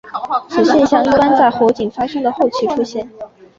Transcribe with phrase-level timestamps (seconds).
[0.49, 3.07] 此现象一般在火警发生的后期出现。